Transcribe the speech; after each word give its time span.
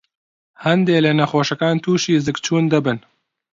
هەندێ 0.65 0.97
لە 1.05 1.11
نەخۆشەکان 1.19 1.75
تووشى 1.83 2.21
زگچوون 2.25 2.65
دەبن. 2.73 2.97